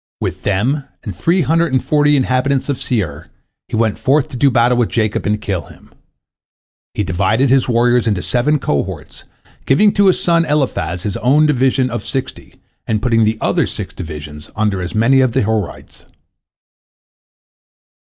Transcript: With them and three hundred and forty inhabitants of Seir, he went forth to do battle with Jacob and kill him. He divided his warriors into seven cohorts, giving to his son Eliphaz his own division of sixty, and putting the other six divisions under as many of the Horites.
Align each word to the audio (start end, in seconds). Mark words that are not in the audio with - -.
With 0.19 0.41
them 0.41 0.85
and 1.03 1.15
three 1.15 1.41
hundred 1.41 1.73
and 1.73 1.83
forty 1.83 2.15
inhabitants 2.15 2.69
of 2.69 2.79
Seir, 2.79 3.27
he 3.67 3.75
went 3.75 3.99
forth 3.99 4.29
to 4.29 4.35
do 4.35 4.49
battle 4.49 4.79
with 4.79 4.89
Jacob 4.89 5.27
and 5.27 5.39
kill 5.39 5.67
him. 5.67 5.93
He 6.95 7.03
divided 7.03 7.51
his 7.51 7.67
warriors 7.69 8.07
into 8.07 8.23
seven 8.23 8.57
cohorts, 8.57 9.25
giving 9.67 9.93
to 9.93 10.07
his 10.07 10.19
son 10.19 10.43
Eliphaz 10.45 11.03
his 11.03 11.17
own 11.17 11.45
division 11.45 11.91
of 11.91 12.03
sixty, 12.03 12.55
and 12.87 12.99
putting 12.99 13.25
the 13.25 13.37
other 13.41 13.67
six 13.67 13.93
divisions 13.93 14.49
under 14.55 14.81
as 14.81 14.95
many 14.95 15.21
of 15.21 15.33
the 15.33 15.43
Horites. 15.43 16.07